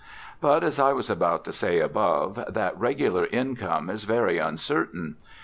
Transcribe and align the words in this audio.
But 0.41 0.63
(as 0.63 0.79
I 0.79 0.93
was 0.93 1.11
about 1.11 1.45
to 1.45 1.51
say 1.53 1.79
above) 1.79 2.43
that 2.51 2.79
regular 2.79 3.27
income 3.27 3.87
is 3.87 4.03
very 4.03 4.39
uncertain. 4.39 5.17